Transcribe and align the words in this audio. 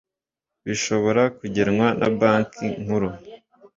bishobora 0.65 1.21
kugenwa 1.37 1.87
na 1.99 2.07
Banki 2.17 2.67
Nkuru 2.83 3.09